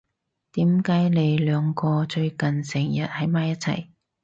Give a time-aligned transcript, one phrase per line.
[0.53, 3.89] 點解你兩個最近成日喺埋一齊？